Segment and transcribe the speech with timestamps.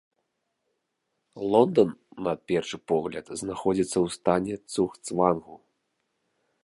[1.51, 1.91] Лондан,
[2.27, 5.55] на першы погляд, знаходзіцца ў стане цугцвангу.